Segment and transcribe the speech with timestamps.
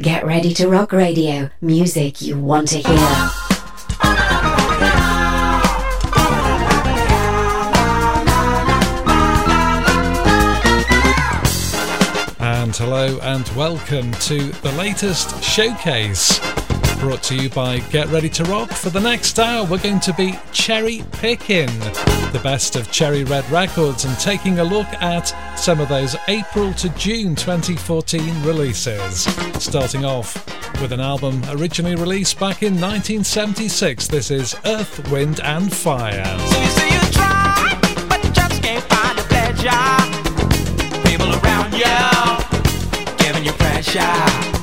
[0.00, 1.50] Get ready to rock radio.
[1.60, 3.30] Music you want to hear.
[12.38, 16.40] And hello and welcome to the latest showcase
[17.00, 18.70] brought to you by Get Ready to Rock.
[18.70, 21.66] For the next hour, we're going to be cherry picking
[22.32, 25.28] the best of Cherry Red Records and taking a look at
[25.58, 29.22] some of those April to June 2014 releases.
[29.62, 30.34] Starting off
[30.82, 34.06] with an album originally released back in 1976.
[34.08, 36.38] This is Earth, Wind and Fire.
[36.38, 37.78] So you say you try,
[38.10, 39.70] but you just can't find a pleasure.
[41.08, 44.59] People around you giving you pressure.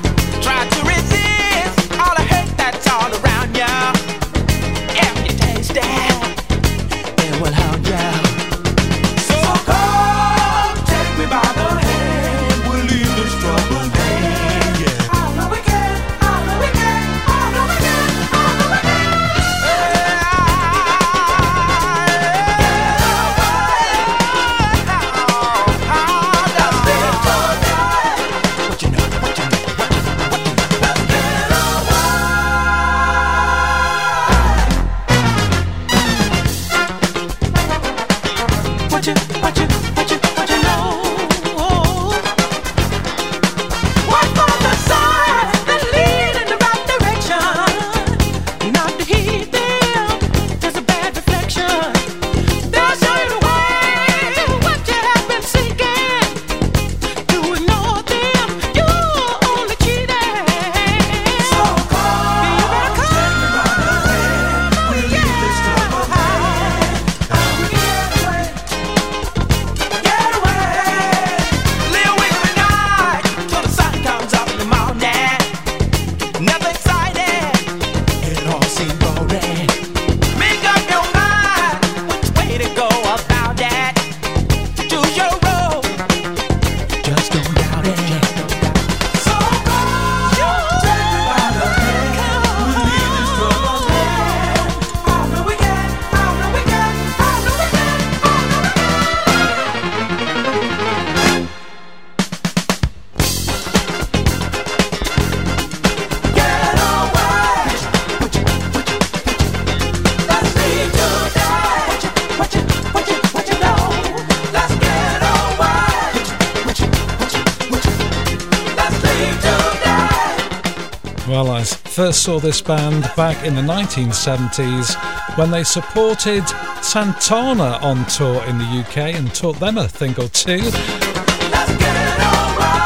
[122.27, 126.45] Saw this band back in the 1970s when they supported
[126.81, 130.59] Santana on tour in the UK and taught them a thing or two.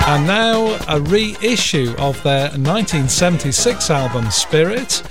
[0.05, 5.01] And now a reissue of their 1976 album Spirit.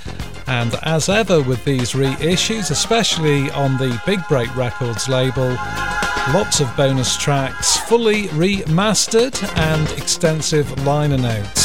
[0.47, 5.49] And as ever with these reissues, especially on the Big Break Records label,
[6.31, 11.60] lots of bonus tracks, fully remastered, and extensive liner notes.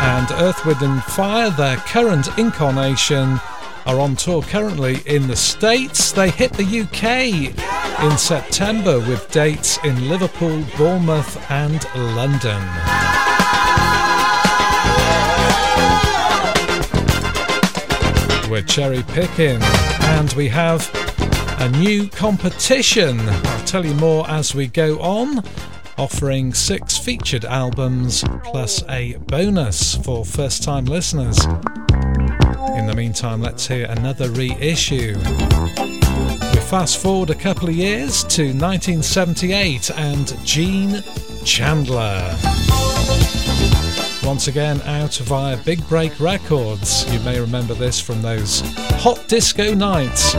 [0.00, 3.40] And Earth, Wind and Fire, their current incarnation,
[3.86, 6.12] are on tour currently in the States.
[6.12, 7.54] They hit the UK
[8.02, 12.62] in September with dates in Liverpool, Bournemouth, and London.
[18.50, 20.90] We're cherry picking, and we have
[21.60, 23.20] a new competition.
[23.20, 25.42] I'll tell you more as we go on
[25.98, 31.44] offering six featured albums plus a bonus for first time listeners.
[32.76, 35.16] In the meantime, let's hear another reissue.
[35.16, 41.02] We fast forward a couple of years to 1978 and Gene
[41.44, 42.36] Chandler.
[44.22, 47.10] Once again out via Big Break Records.
[47.12, 48.60] You may remember this from those
[49.00, 50.34] hot disco nights.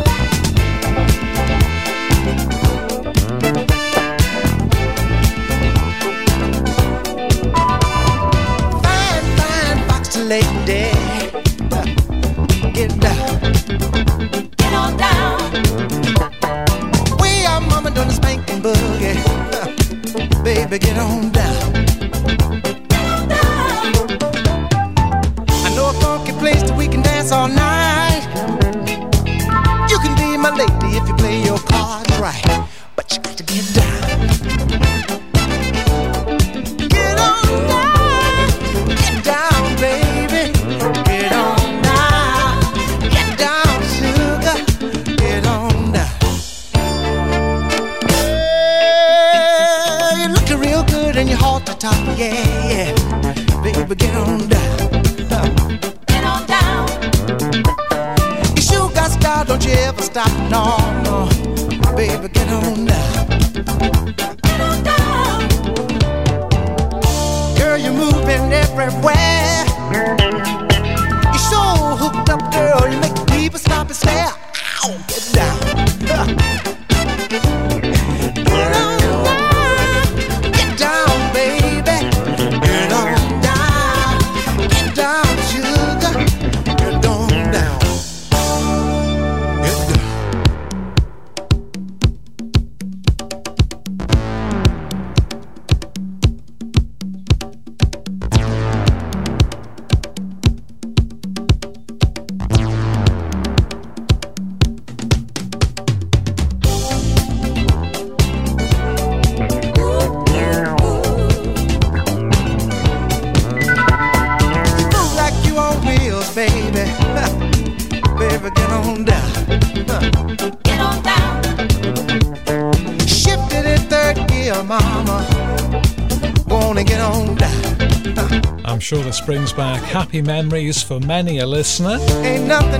[129.21, 131.97] Brings back happy memories for many a listener.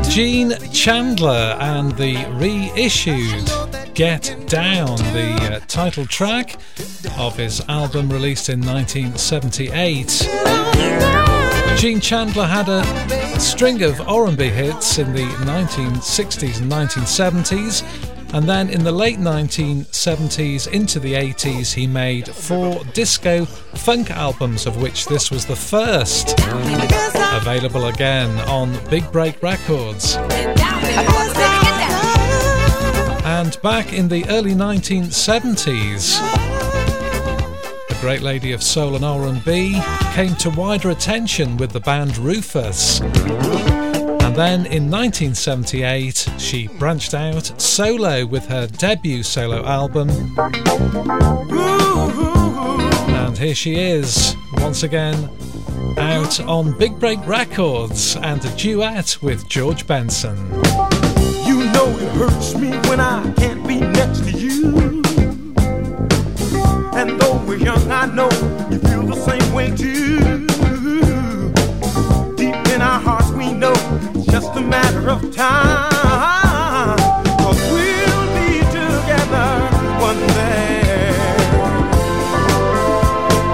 [0.10, 3.50] Gene Chandler and the reissued
[3.96, 6.58] Get Down, the uh, title track
[7.18, 10.30] of his album released in 1978.
[11.78, 18.70] Gene Chandler had a string of R&B hits in the 1960s and 1970s and then
[18.70, 25.08] in the late 1970s into the 80s, he made four disco funk albums, of which
[25.08, 26.36] this was the first.
[27.34, 30.16] Available again on Big Break Records.
[33.26, 36.20] And back in the early 1970s,
[37.88, 39.82] the great lady of soul and R&B
[40.14, 43.00] came to wider attention with the band Rufus.
[44.40, 50.10] Then in 1978, she branched out solo with her debut solo album.
[53.18, 55.30] And here she is, once again,
[55.98, 60.38] out on Big Break Records and a duet with George Benson.
[61.46, 65.04] You know it hurts me when I can't be next to you.
[66.94, 68.30] And though we're young, I know
[68.72, 70.39] you feel the same way too.
[75.10, 76.98] Of time.
[77.40, 79.50] Cause we'll be together
[80.00, 81.16] one day.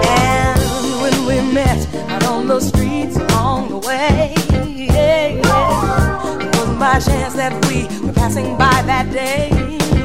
[0.03, 0.59] And
[1.01, 4.33] when we met out on the streets along the way,
[4.67, 9.49] yeah, it was by chance that we were passing by that day.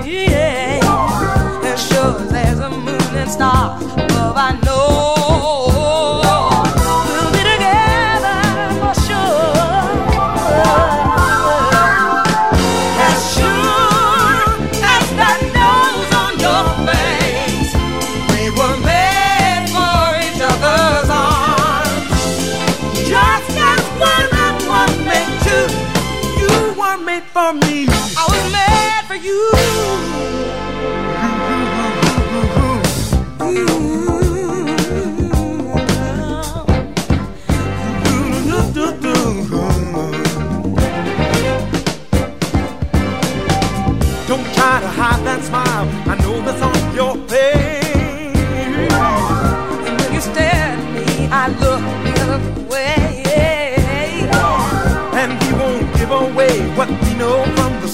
[0.07, 4.10] Yeah, and sure there's a moon and stars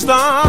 [0.06, 0.45] start.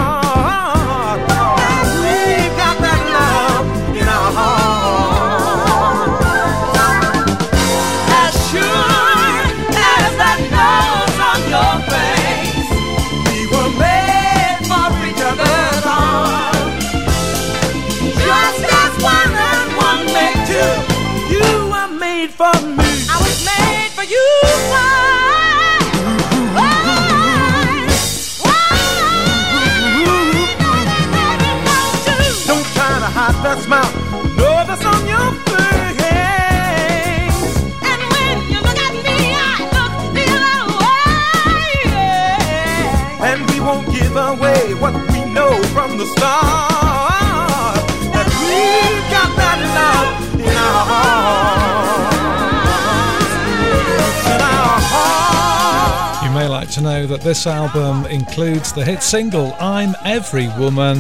[56.88, 60.98] Know that this album includes the hit single I'm Every Woman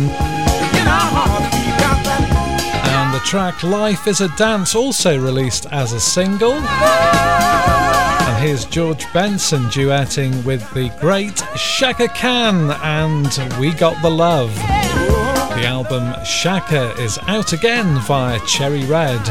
[2.89, 6.55] And the track Life is a Dance, also released as a single.
[6.55, 14.53] And here's George Benson duetting with the great Chaka Khan and We Got the Love.
[14.55, 19.21] The album Chaka is out again via Cherry Red.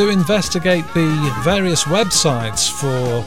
[0.00, 3.22] And do investigate the various websites for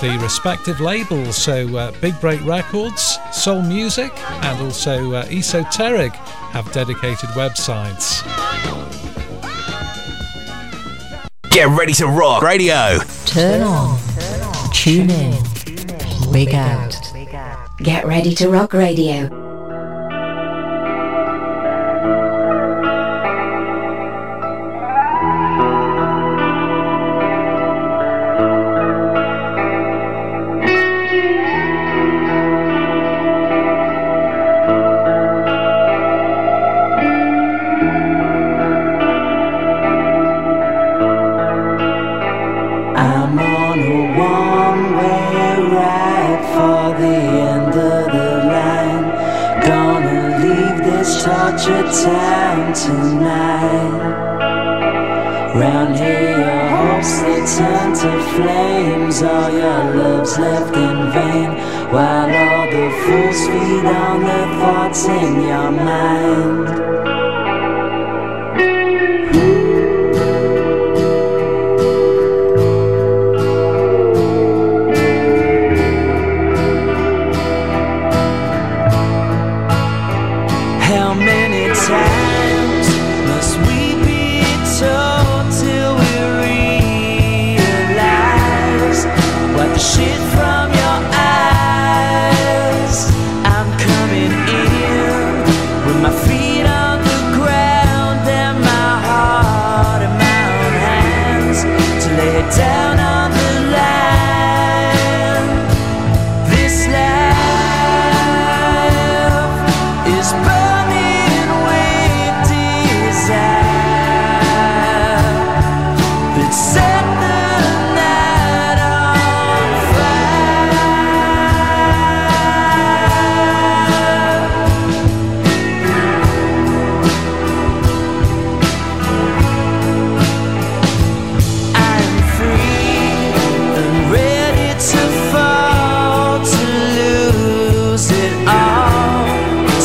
[0.00, 1.36] the respective labels.
[1.36, 4.10] So, uh, Big Break Records, Soul Music,
[4.44, 6.12] and also uh, Esoteric
[6.52, 8.22] have dedicated websites.
[11.50, 12.98] Get ready to rock radio.
[13.26, 13.98] Turn on.
[14.72, 15.36] Tune in.
[16.32, 16.96] Wig out.
[17.82, 19.37] Get ready to rock radio.
[59.20, 61.50] All your love's left in vain
[61.92, 66.57] While all the fools feed on the thoughts in your mind.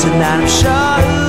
[0.06, 1.23] and I'm sure.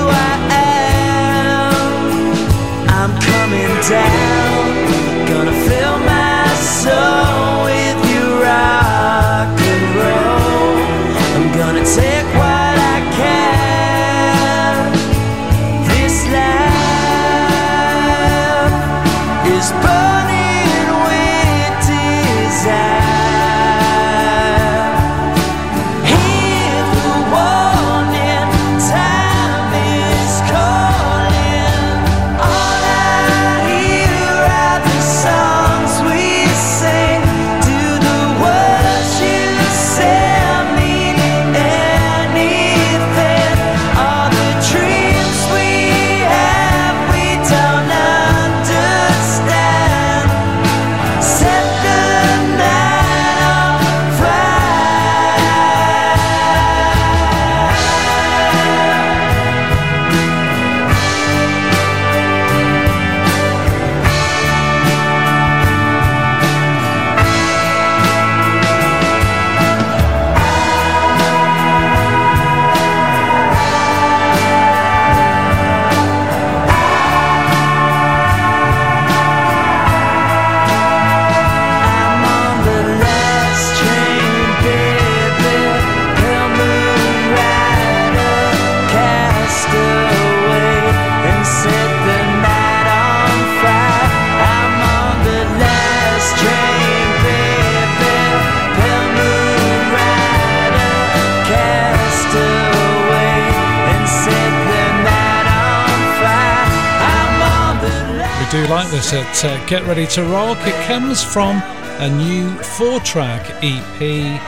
[109.13, 110.57] At uh, Get Ready to Rock.
[110.61, 111.61] It comes from
[111.99, 114.39] a new four track EP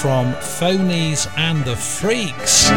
[0.00, 2.68] from Phonies and the Freaks.
[2.68, 2.76] The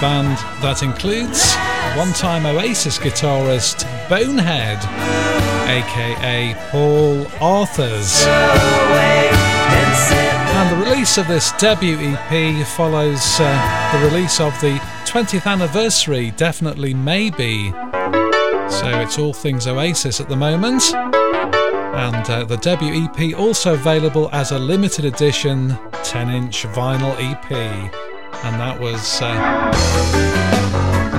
[0.00, 1.54] band that includes
[1.98, 4.78] one time Oasis guitarist Bonehead,
[5.68, 8.24] aka Paul Arthurs.
[10.52, 15.46] And the release release of this debut EP follows uh, the release of the 20th
[15.46, 17.72] anniversary Definitely Maybe.
[18.70, 20.94] So it's all things Oasis at the moment.
[20.94, 27.50] And uh, the debut EP also available as a limited edition 10 inch vinyl EP.
[27.52, 29.34] And that was uh,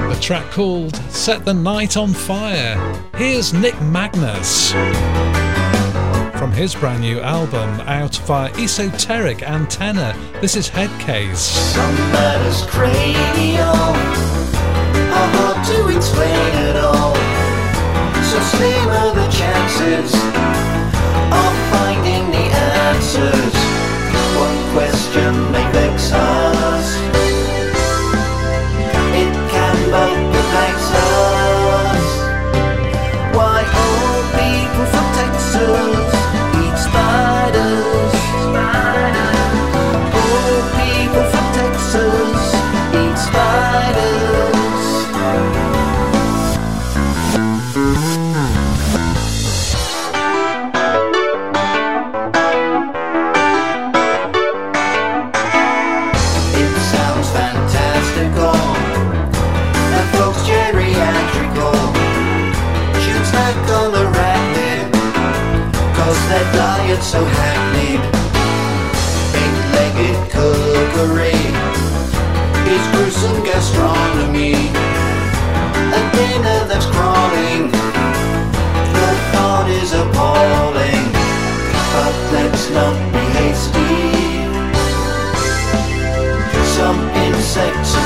[0.10, 2.78] the track called Set the Night on Fire.
[3.16, 4.72] Here's Nick Magnus
[6.42, 10.16] from his brand new album out via Esoteric Antenna.
[10.42, 11.36] This is Headcase.
[11.36, 13.94] Somebody's cranial,
[15.14, 17.21] how hard to explain it all.
[18.32, 22.48] So slim are the chances of finding the
[22.88, 23.56] answers.
[24.40, 27.11] One question may vex us.
[66.42, 68.02] Their diet's so hackneyed.
[69.42, 71.38] Eight-legged cookery
[72.74, 74.56] is gruesome gastronomy.
[75.98, 77.70] A dinner that's crawling,
[78.96, 81.06] the thought is appalling.
[81.94, 83.92] But let's not be hasty.
[86.76, 88.01] Some insects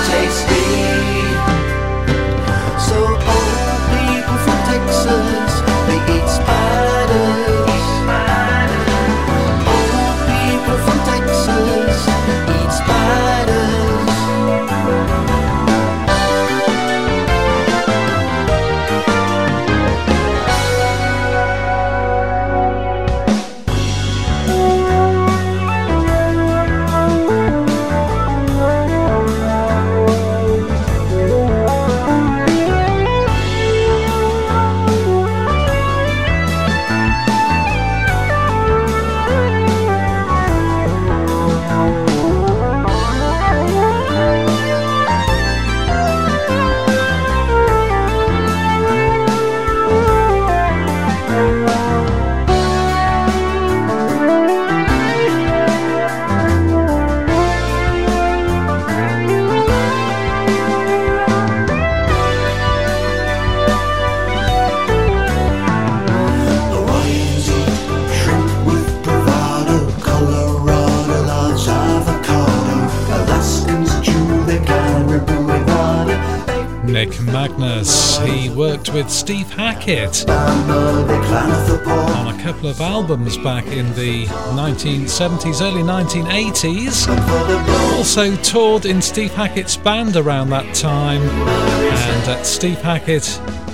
[77.75, 78.17] Magnus.
[78.19, 85.83] He worked with Steve Hackett on a couple of albums back in the 1970s, early
[85.83, 87.05] 1980s.
[87.05, 87.11] For
[87.51, 87.97] the blow.
[87.97, 93.23] Also toured in Steve Hackett's band around that time, and uh, Steve Hackett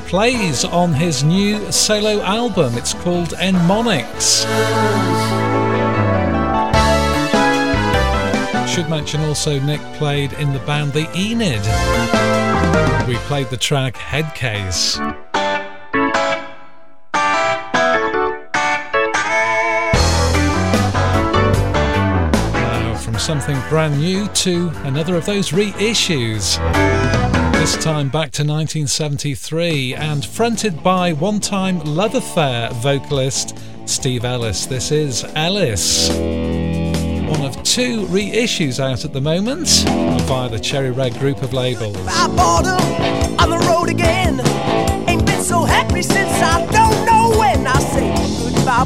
[0.07, 2.77] plays on his new solo album.
[2.77, 4.45] It's called N'monix.
[8.67, 12.20] Should mention also Nick played in the band The Enid.
[13.07, 14.97] We played the track Headcase.
[22.53, 26.57] Now, from something brand new to another of those reissues.
[27.53, 34.65] This time back to 1973 and fronted by one time Love Affair vocalist Steve Ellis.
[34.65, 36.60] This is Ellis.
[37.31, 39.69] One of two reissues out at the moment
[40.27, 41.95] via the Cherry Red group of labels.
[42.05, 44.41] I bought 'em on the road again.
[45.07, 47.65] Ain't been so happy since I don't know when.
[47.65, 48.83] I say goodbye,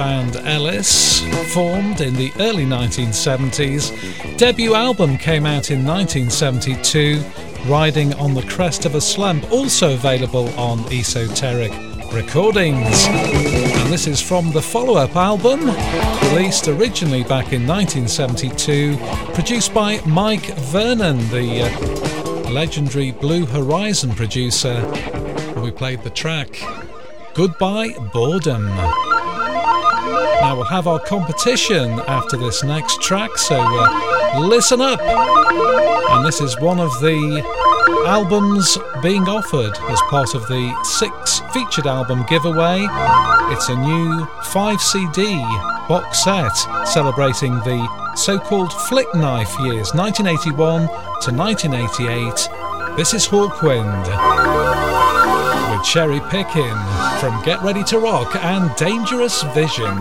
[0.00, 1.20] band, Ellis,
[1.52, 3.92] formed in the early 1970s.
[4.38, 7.22] Debut album came out in 1972,
[7.66, 11.70] Riding on the Crest of a Slump, also available on Esoteric
[12.14, 13.08] Recordings.
[13.08, 15.66] And this is from the follow up album,
[16.30, 18.96] released originally back in 1972,
[19.34, 24.80] produced by Mike Vernon, the uh, legendary Blue Horizon producer.
[25.56, 26.58] We played the track
[27.34, 28.66] Goodbye Boredom.
[30.54, 35.00] We'll have our competition after this next track, so uh, listen up.
[35.00, 37.42] And this is one of the
[38.06, 42.86] albums being offered as part of the six featured album giveaway.
[43.52, 45.36] It's a new 5 CD
[45.88, 46.54] box set
[46.86, 50.88] celebrating the so called Flick Knife years 1981
[51.22, 52.96] to 1988.
[52.96, 54.89] This is Hawkwind
[55.84, 56.76] Cherry Pickin
[57.18, 59.96] from Get Ready to Rock and Dangerous Vision.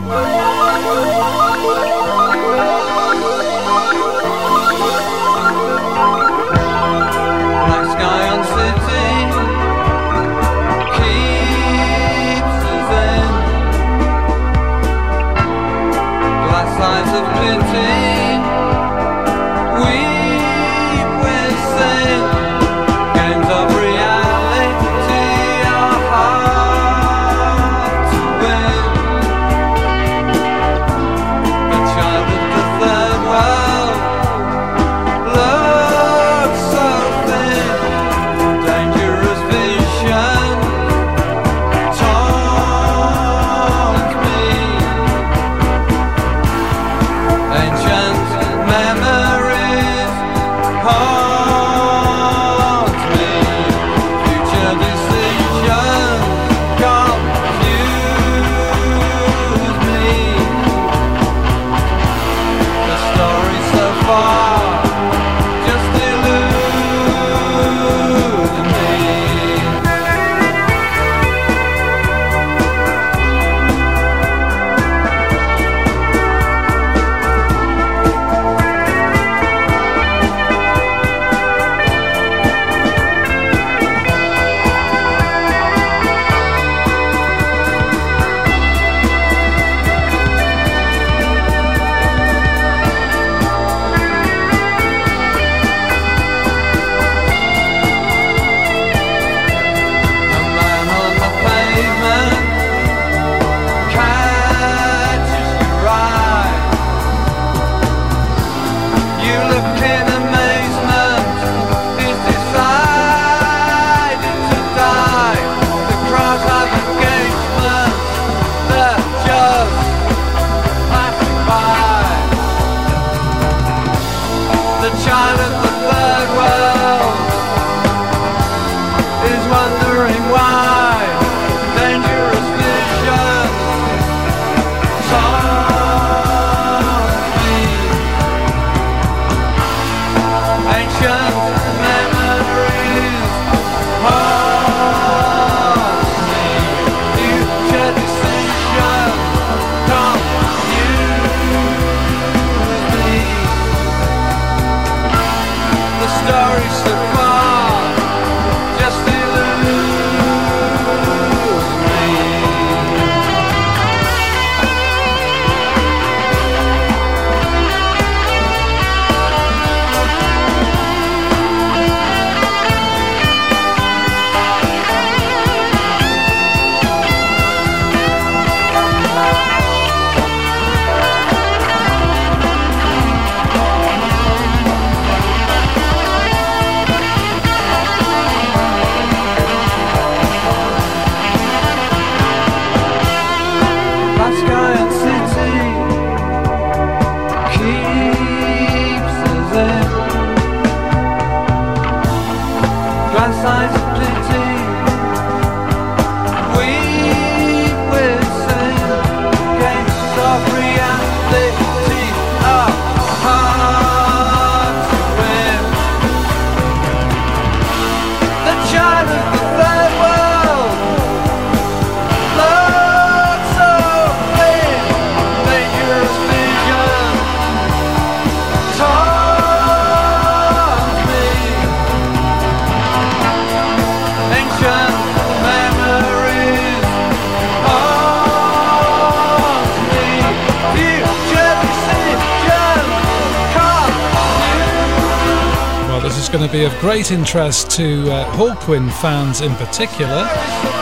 [246.52, 250.28] To be of great interest to uh, Hawkwind fans in particular.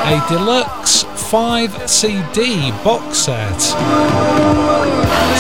[0.06, 3.60] A deluxe 5 CD box set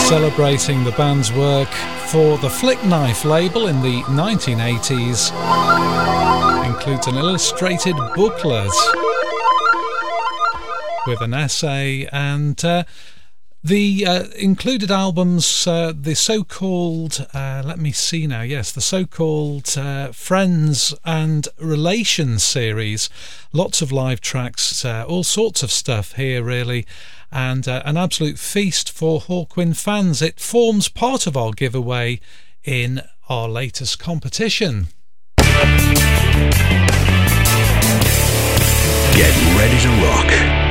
[0.07, 1.69] celebrating the band's work
[2.09, 5.31] for the Flick Knife label in the 1980s.
[6.65, 8.71] Includes an illustrated booklet
[11.05, 12.83] with an essay and uh,
[13.67, 18.79] the uh, included albums, uh, the so called, uh, let me see now, yes, the
[18.79, 23.09] so called uh, Friends and Relations series.
[23.51, 26.85] Lots of live tracks, uh, all sorts of stuff here, really,
[27.29, 30.21] and uh, an absolute feast for Hawkwind fans.
[30.21, 32.21] It forms part of our giveaway
[32.63, 34.87] in our latest competition.
[35.35, 35.49] Get
[39.57, 40.66] ready to rock.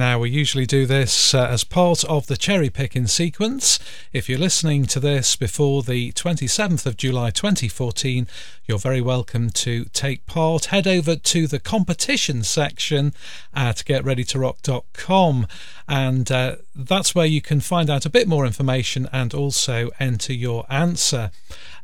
[0.00, 3.78] Now, we usually do this uh, as part of the cherry picking sequence.
[4.14, 8.26] If you're listening to this before the 27th of July 2014,
[8.64, 10.66] you're very welcome to take part.
[10.66, 13.12] Head over to the competition section
[13.52, 15.46] at getreadytorock.com,
[15.86, 20.32] and uh, that's where you can find out a bit more information and also enter
[20.32, 21.30] your answer.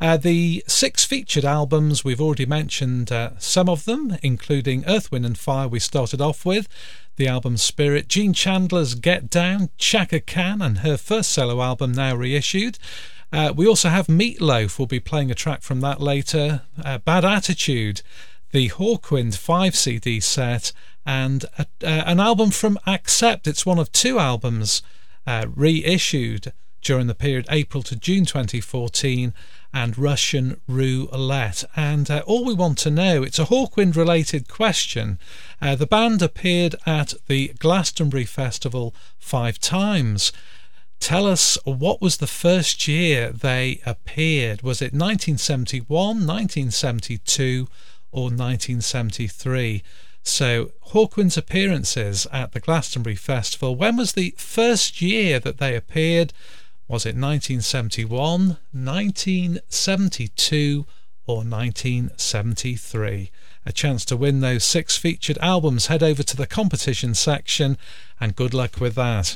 [0.01, 5.27] Uh, the six featured albums, we've already mentioned uh, some of them, including Earth, Wind
[5.27, 6.67] and Fire, we started off with
[7.17, 12.15] the album Spirit, Gene Chandler's Get Down, Chaka Khan, and her first solo album now
[12.15, 12.79] reissued.
[13.33, 16.63] Uh, we also have Meat Loaf, we'll be playing a track from that later.
[16.83, 18.03] Uh, Bad Attitude,
[18.53, 20.73] the Hawkwind 5 CD set,
[21.05, 23.47] and a, uh, an album from Accept.
[23.47, 24.83] It's one of two albums
[25.27, 26.53] uh, reissued
[26.83, 29.35] during the period April to June 2014
[29.75, 31.65] and Russian roulette.
[31.75, 35.19] And uh, all we want to know, it's a Hawkwind related question.
[35.61, 40.33] Uh, the band appeared at the Glastonbury Festival five times.
[41.01, 44.63] Tell us what was the first year they appeared?
[44.63, 47.69] Was it 1971, 1972,
[48.13, 49.83] or 1973?
[50.23, 56.33] So, Hawkwind's appearances at the Glastonbury Festival, when was the first year that they appeared?
[56.89, 60.87] Was it 1971, 1972,
[61.27, 63.31] or 1973?
[63.69, 65.89] A chance to win those six featured albums.
[65.89, 67.77] Head over to the competition section
[68.21, 69.35] and good luck with that.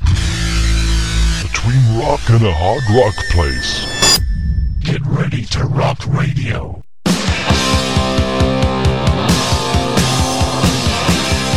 [1.43, 4.21] Between rock and a hard rock place.
[4.79, 6.81] Get ready to rock radio.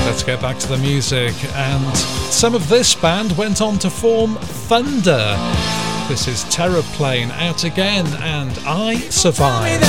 [0.08, 1.36] Let's get back to the music.
[1.54, 5.38] And some of this band went on to form Thunder.
[6.08, 9.80] This is Terraplane out again, and I survive.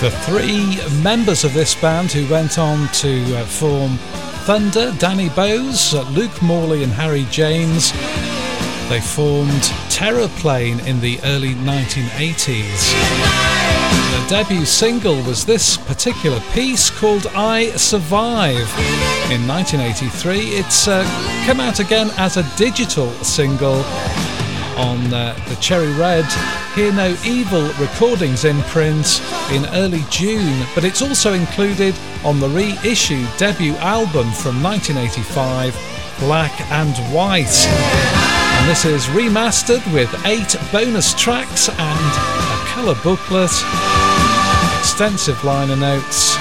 [0.00, 3.96] The three members of this band who went on to uh, form
[4.46, 7.90] Thunder, Danny Bowes, Luke Morley, and Harry James.
[8.88, 9.50] They formed
[9.90, 12.92] Terraplane in the early 1980s.
[14.12, 18.70] Their debut single was this particular piece called I Survive.
[19.32, 21.02] In 1983, it's uh,
[21.44, 23.82] come out again as a digital single
[24.78, 26.24] on uh, the Cherry Red
[26.74, 33.28] Hear No Evil recordings imprint in early June, but it's also included on the reissued
[33.36, 35.74] debut album from 1985,
[36.20, 37.66] Black and White.
[37.66, 43.50] And this is remastered with eight bonus tracks and a colour booklet,
[44.78, 46.36] extensive liner notes,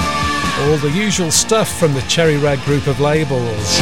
[0.62, 3.80] all the usual stuff from the Cherry Red group of labels.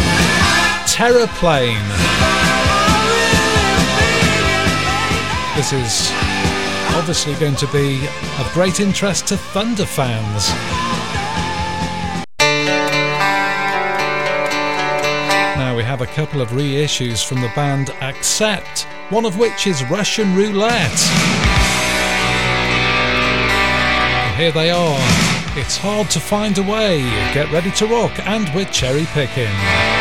[0.87, 2.34] Terraplane.
[5.65, 6.11] This is
[6.93, 8.07] obviously going to be
[8.39, 10.49] of great interest to Thunder fans.
[15.57, 19.83] Now we have a couple of reissues from the band Accept, one of which is
[19.85, 20.99] Russian Roulette.
[24.37, 24.99] Here they are.
[25.57, 27.01] It's hard to find a way.
[27.33, 29.94] Get ready to rock, and we're cherry picking.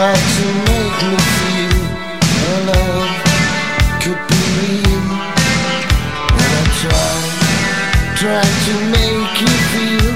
[0.00, 1.80] Tried to make me feel
[2.48, 3.12] our love
[4.00, 5.04] could be real.
[6.36, 7.28] When I tried,
[8.16, 10.12] tried to make you feel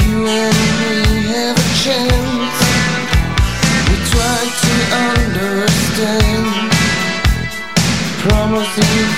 [0.00, 0.96] you and me
[1.28, 2.56] have a chance.
[3.88, 4.74] We tried to
[5.12, 6.46] understand.
[8.24, 9.12] Promises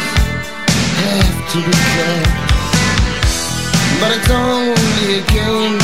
[1.07, 2.35] have to be kept,
[4.01, 5.78] but it's only a game.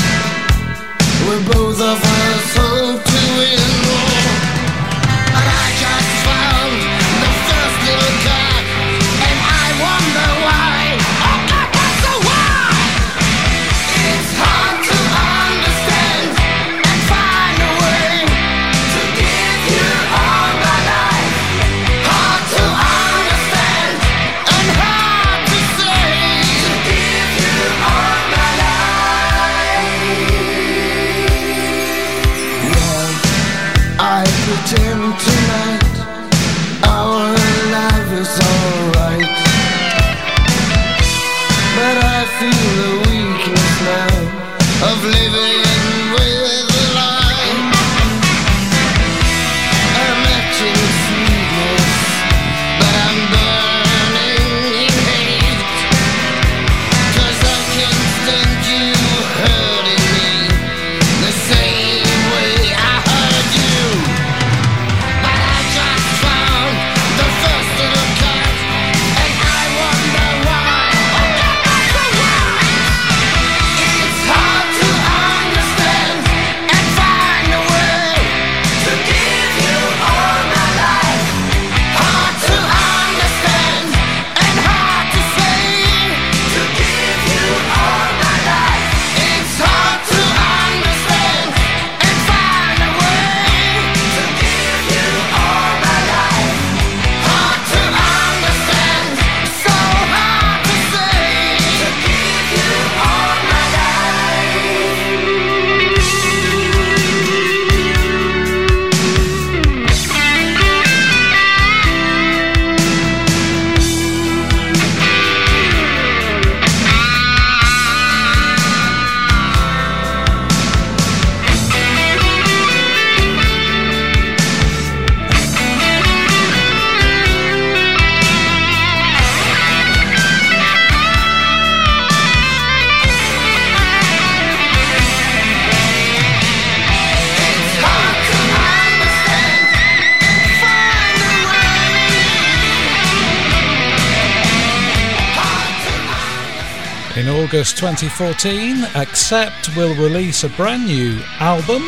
[147.76, 151.82] 2014, Accept will release a brand new album.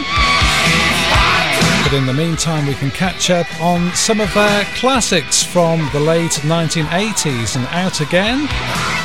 [1.82, 6.00] But in the meantime, we can catch up on some of their classics from the
[6.00, 8.48] late 1980s and out again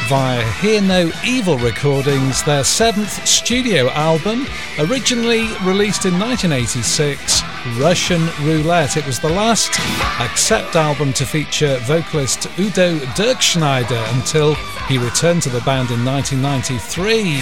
[0.08, 4.48] via Hear No Evil Recordings, their seventh studio album,
[4.80, 7.42] originally released in 1986,
[7.78, 8.98] Russian Roulette.
[8.98, 9.80] It was the last
[10.20, 14.56] Accept album to feature vocalist Udo Dirkschneider until
[14.88, 17.42] he returned to the band in 1993.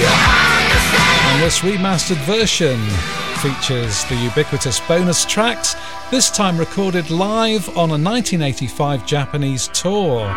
[1.31, 2.79] And this remastered version
[3.39, 5.75] features the ubiquitous bonus tracks,
[6.11, 10.35] this time recorded live on a 1985 Japanese tour.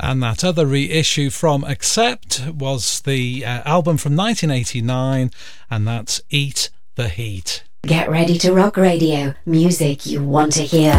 [0.00, 5.30] And that other reissue from Accept was the uh, album from 1989,
[5.70, 7.62] and that's Eat the Heat.
[7.82, 9.34] Get ready to rock radio.
[9.46, 10.92] Music you want to hear.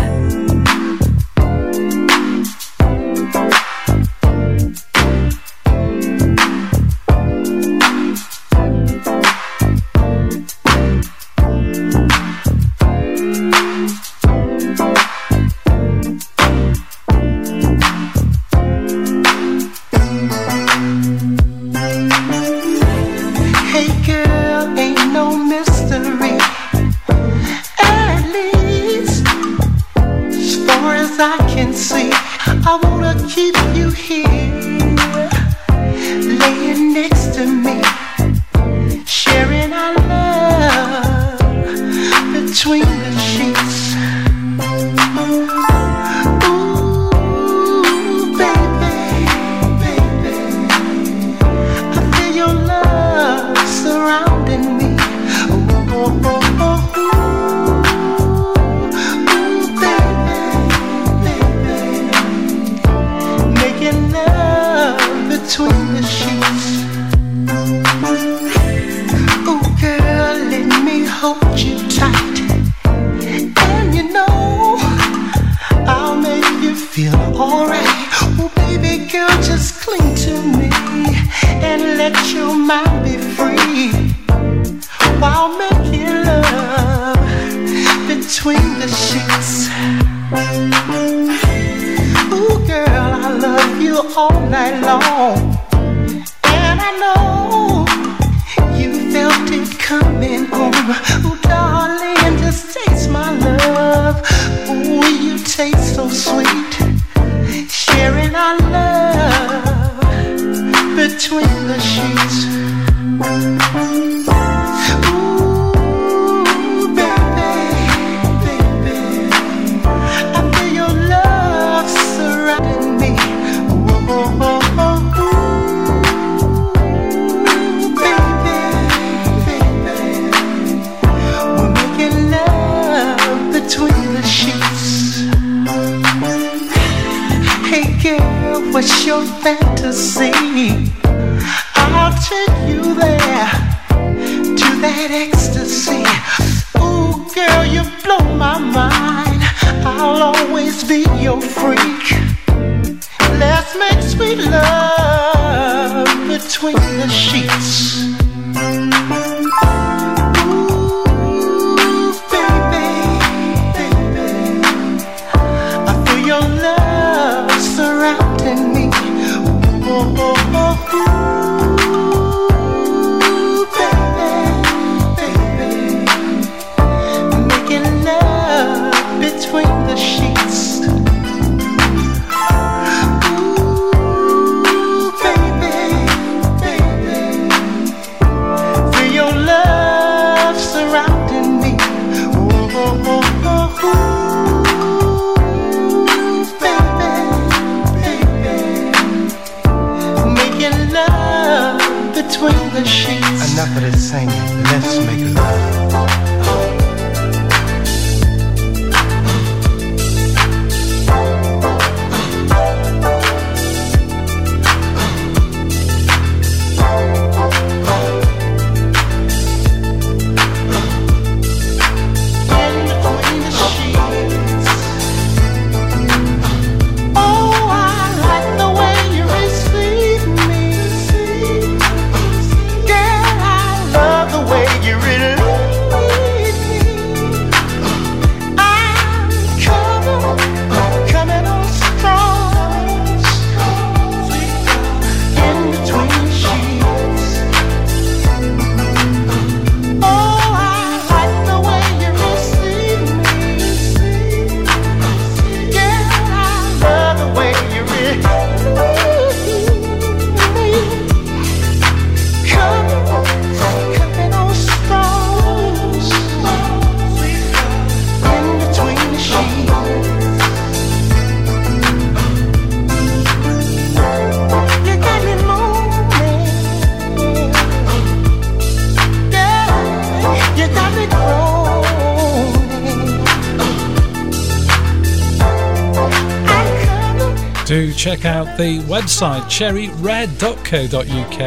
[288.57, 291.39] The website cherryred.co.uk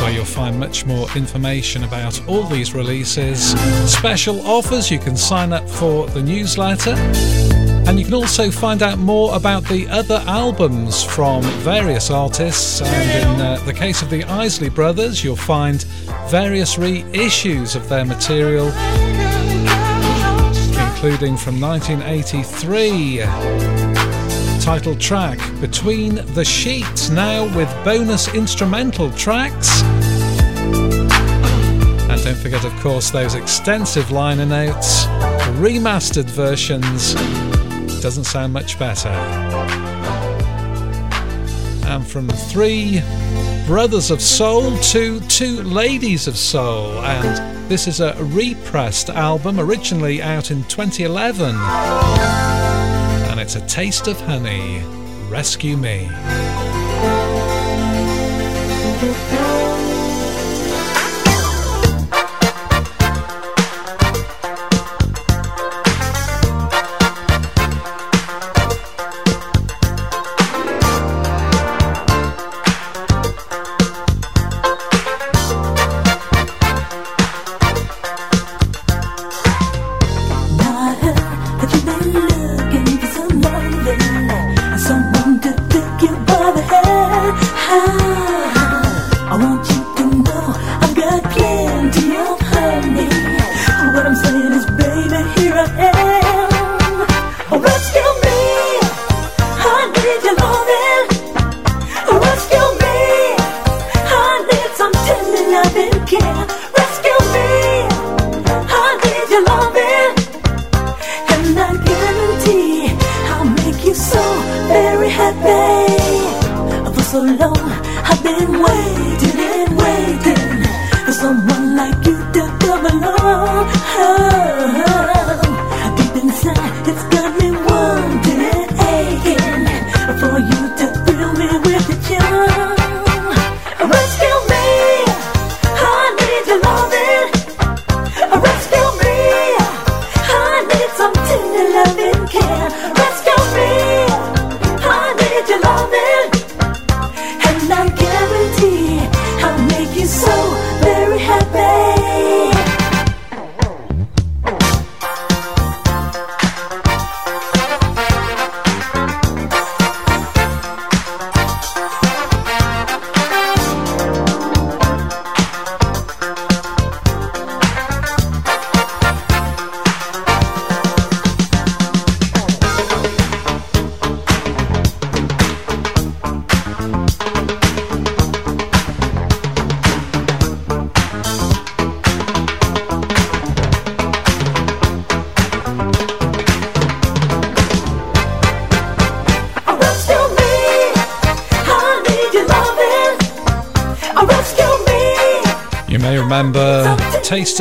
[0.00, 3.52] where you'll find much more information about all these releases,
[3.90, 4.90] special offers.
[4.90, 6.94] You can sign up for the newsletter.
[7.86, 12.80] And you can also find out more about the other albums from various artists.
[12.80, 15.82] And in uh, the case of the Isley Brothers, you'll find
[16.28, 18.66] various reissues of their material,
[20.88, 23.91] including from 1983
[24.62, 29.82] title track, Between the Sheets, now with bonus instrumental tracks.
[32.08, 35.06] And don't forget, of course, those extensive liner notes,
[35.58, 37.14] remastered versions.
[38.00, 39.08] Doesn't sound much better.
[41.88, 43.02] And from three
[43.66, 50.22] brothers of soul to two ladies of soul, and this is a repressed album originally
[50.22, 52.51] out in 2011
[53.42, 54.84] it's a taste of honey.
[55.28, 56.08] Rescue me.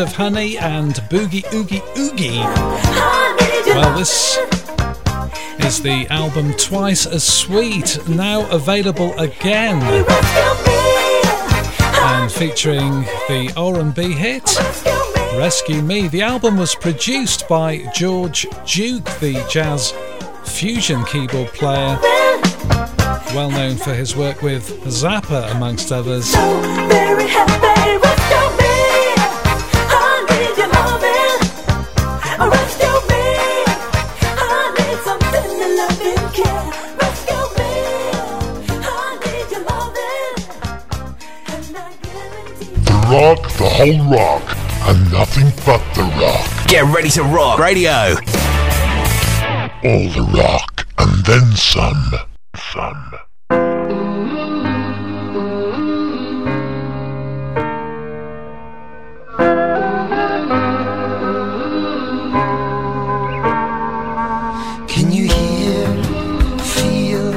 [0.01, 2.39] Of Honey and Boogie Oogie Oogie.
[3.75, 4.37] Well, this
[5.59, 9.79] is the album Twice as Sweet, now available again.
[12.03, 14.57] And featuring the R&B hit
[15.37, 16.07] Rescue Me.
[16.07, 19.93] The album was produced by George Duke, the jazz
[20.43, 21.99] fusion keyboard player,
[23.35, 26.33] well known for his work with Zappa amongst others.
[43.81, 44.43] Whole rock,
[44.89, 46.67] and nothing but the rock.
[46.67, 48.13] Get ready to rock radio.
[49.83, 52.13] All the rock, and then some.
[52.55, 53.13] Some.
[64.87, 65.87] Can you hear,
[66.61, 67.33] feel?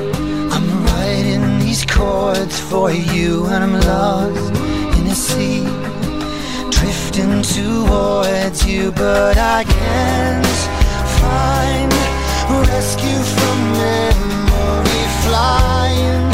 [0.53, 4.44] I'm writing these chords for you, and I'm lost
[7.55, 10.47] towards you, but I can't
[11.21, 11.93] find
[12.67, 16.34] rescue from memory, flying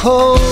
[0.00, 0.47] There's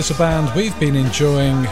[0.00, 1.66] here's a band we've been enjoying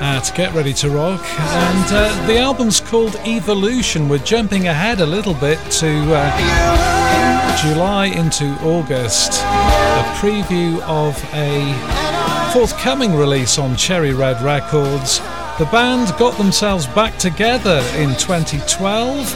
[0.00, 4.08] at Get Ready to Rock, and uh, the album's called Evolution.
[4.08, 12.50] We're jumping ahead a little bit to uh, July into August, a preview of a
[12.54, 15.18] forthcoming release on Cherry Red Records.
[15.58, 19.34] The band got themselves back together in 2012.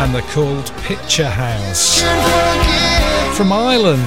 [0.00, 2.89] And they're called Picturehouse.
[3.34, 4.02] From Ireland.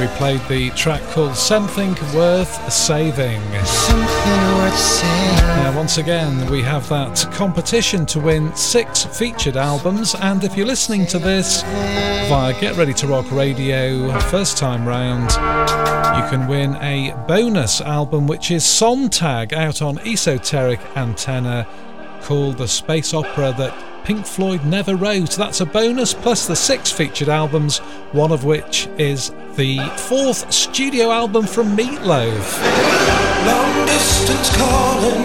[0.00, 3.40] We played the track called Something Worth Saving.
[3.64, 5.36] Something worth saying.
[5.36, 10.66] Now, once again, we have that competition to win six featured albums, and if you're
[10.66, 11.62] listening to this
[12.28, 15.30] via Get Ready to Rock Radio first time round,
[16.16, 21.66] you can win a bonus album which is Sontag out on Esoteric Antenna
[22.22, 25.32] called The Space Opera That Pink Floyd Never Wrote.
[25.32, 27.78] That's a bonus plus the six featured albums,
[28.12, 32.62] one of which is the fourth studio album from Meat Loaf.
[33.44, 35.22] Long distance calling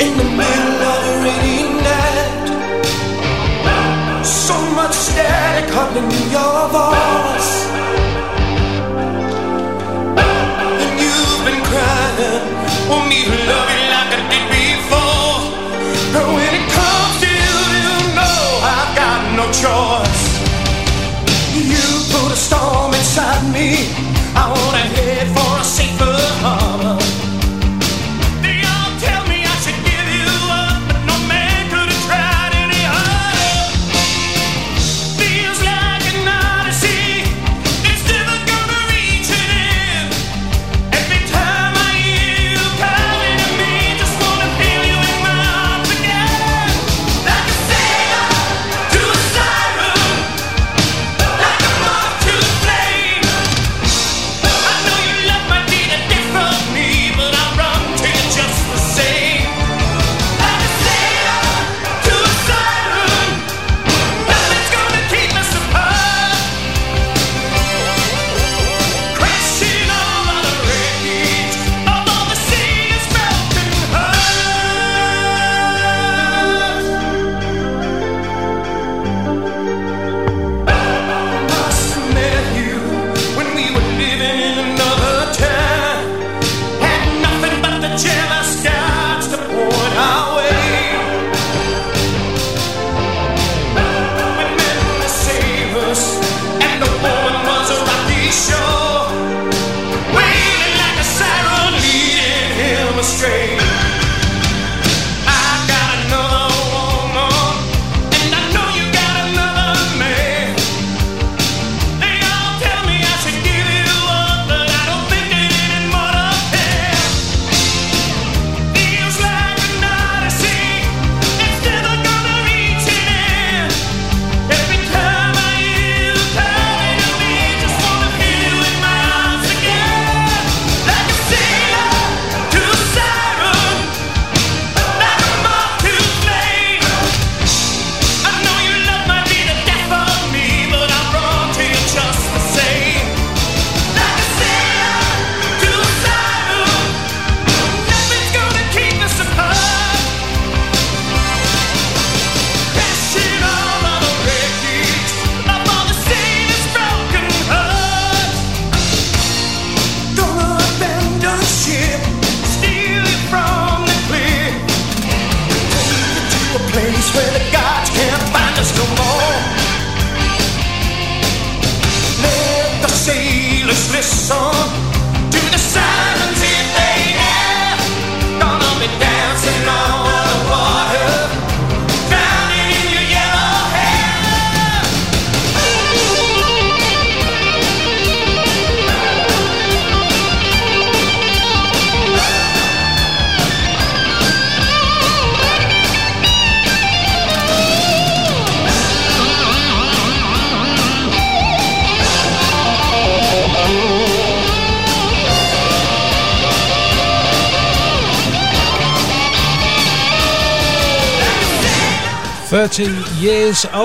[0.00, 2.48] in the middle of a rainy night.
[4.24, 7.68] So much static hugging your voice.
[10.82, 12.60] And you've been crying,
[13.30, 13.69] to love
[19.52, 20.22] choice.
[21.54, 23.90] You put a storm inside me.
[24.34, 26.89] I wanna head for a safer harbor.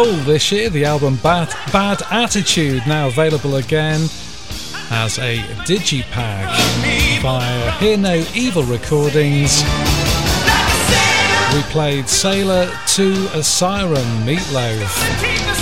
[0.06, 4.02] Old this year, the album Bad, Bad Attitude, now available again
[4.92, 6.46] as a digipack
[7.22, 9.64] via Hear No Evil Recordings.
[11.56, 14.96] We played Sailor to a Siren, Meat Loaf.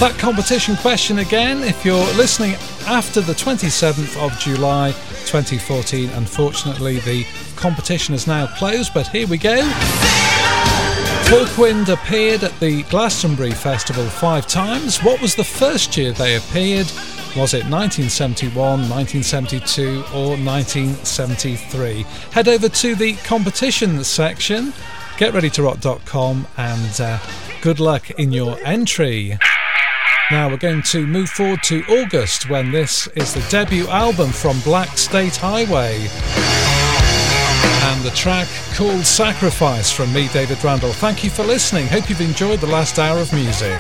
[0.02, 4.92] That competition question again, if you're listening after the 27th of July
[5.26, 7.26] 2014, unfortunately the
[7.56, 9.62] competition is now closed, but here we go.
[11.34, 15.00] Hawkwind appeared at the Glastonbury Festival five times.
[15.00, 16.86] What was the first year they appeared?
[17.36, 22.04] Was it 1971, 1972, or 1973?
[22.34, 24.74] Head over to the competition section,
[25.18, 27.18] getreadytorock.com, and uh,
[27.62, 29.36] good luck in your entry.
[30.30, 34.60] Now we're going to move forward to August when this is the debut album from
[34.60, 36.63] Black State Highway
[37.84, 40.94] and the track called Sacrifice from me, David Randall.
[40.94, 41.88] Thank you for listening.
[41.88, 43.78] Hope you've enjoyed the last hour of music.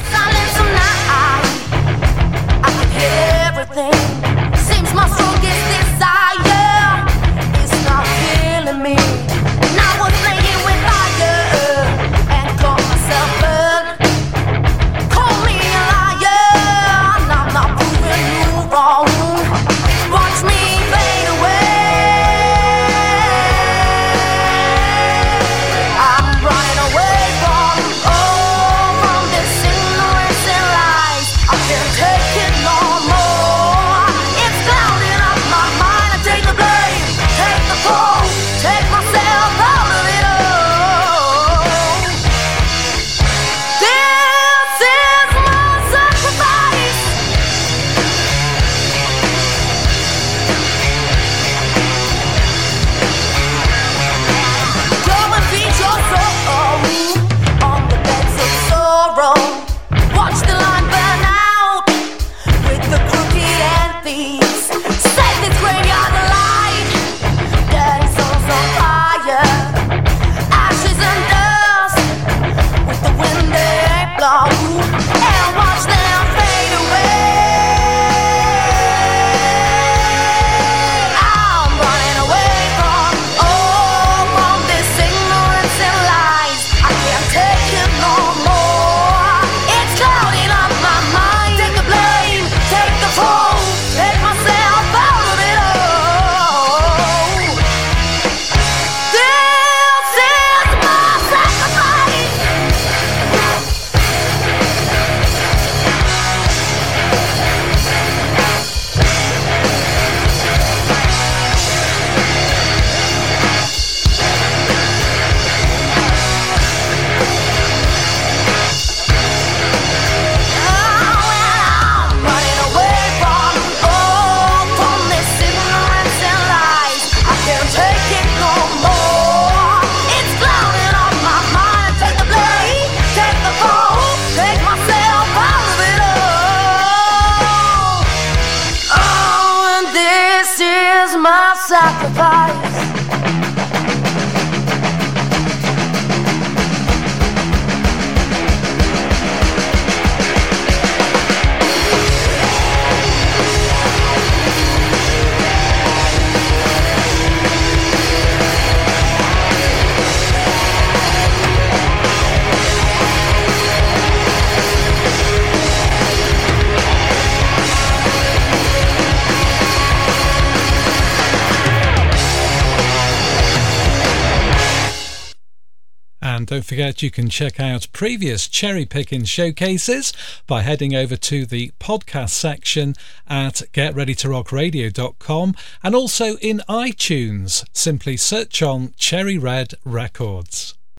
[176.63, 180.13] Don't forget you can check out previous cherry picking showcases
[180.47, 182.95] by heading over to the podcast section
[183.27, 187.65] at getreadytorockradio.com and also in iTunes.
[187.73, 190.75] Simply search on Cherry Red Records.